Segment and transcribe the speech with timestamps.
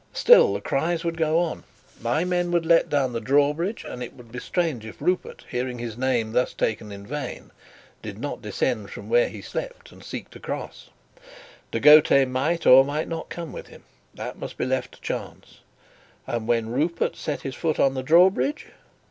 [0.13, 1.63] Still the cries would go on;
[1.93, 5.45] and my men would let down the drawbridge; and it would be strange if Rupert,
[5.47, 7.51] hearing his name thus taken in vain,
[8.01, 10.89] did not descend from where he slept and seek to cross.
[11.69, 13.83] De Gautet might or might not come with him:
[14.15, 15.59] that must be left to chance.
[16.25, 18.69] And when Rupert set his foot on the drawbridge?